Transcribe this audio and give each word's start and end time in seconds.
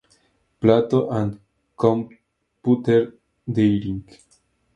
Plato 0.59 1.11
and 1.11 1.39
Computer 1.77 3.13
Dating. 3.45 4.03